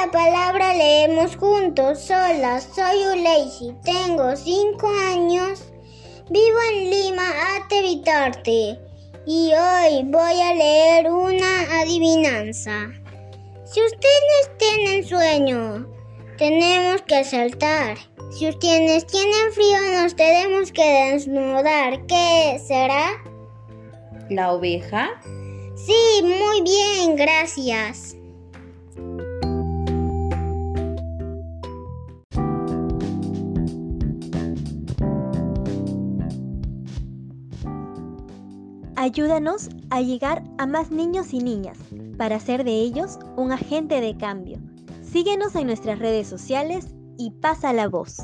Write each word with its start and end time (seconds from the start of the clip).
la 0.00 0.10
palabra 0.10 0.72
leemos 0.72 1.36
juntos. 1.36 2.08
Hola, 2.10 2.58
soy 2.60 3.04
Uleisi, 3.12 3.74
tengo 3.84 4.34
5 4.34 4.88
años, 5.12 5.64
vivo 6.30 6.58
en 6.72 6.90
Lima, 6.90 7.24
Atevitarte, 7.56 8.78
y 9.26 9.52
hoy 9.52 10.04
voy 10.06 10.40
a 10.40 10.54
leer 10.54 11.10
una 11.12 11.82
adivinanza. 11.82 12.88
Si 13.66 13.80
ustedes 13.82 14.58
tienen 14.58 15.06
sueño, 15.06 15.86
tenemos 16.38 17.02
que 17.02 17.22
saltar. 17.22 17.98
Si 18.30 18.48
ustedes 18.48 19.06
tienen 19.06 19.52
frío, 19.52 20.00
nos 20.00 20.16
tenemos 20.16 20.72
que 20.72 21.10
desnudar. 21.12 22.06
¿Qué 22.06 22.58
será? 22.66 23.22
¿La 24.30 24.52
oveja? 24.52 25.10
Sí, 25.76 26.22
muy 26.22 26.62
bien, 26.62 27.16
gracias. 27.16 28.16
Ayúdanos 39.00 39.70
a 39.88 40.02
llegar 40.02 40.44
a 40.58 40.66
más 40.66 40.90
niños 40.90 41.32
y 41.32 41.38
niñas 41.38 41.78
para 42.18 42.36
hacer 42.36 42.64
de 42.64 42.72
ellos 42.72 43.18
un 43.34 43.50
agente 43.50 43.98
de 44.02 44.14
cambio. 44.18 44.58
Síguenos 45.02 45.54
en 45.54 45.68
nuestras 45.68 45.98
redes 45.98 46.28
sociales 46.28 46.88
y 47.16 47.30
pasa 47.30 47.72
la 47.72 47.88
voz. 47.88 48.18